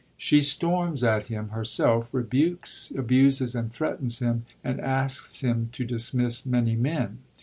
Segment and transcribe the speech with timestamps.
[0.17, 6.43] She storms at him herself, rebukes, abuses and threatens him, and asks him to dismiss
[6.43, 7.19] many men.